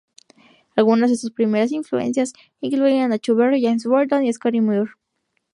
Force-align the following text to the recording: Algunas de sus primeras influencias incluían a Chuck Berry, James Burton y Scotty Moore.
Algunas 0.75 1.11
de 1.11 1.15
sus 1.15 1.29
primeras 1.29 1.71
influencias 1.71 2.33
incluían 2.59 3.13
a 3.13 3.19
Chuck 3.19 3.37
Berry, 3.37 3.61
James 3.61 3.85
Burton 3.85 4.25
y 4.25 4.33
Scotty 4.33 4.59
Moore. 4.59 4.93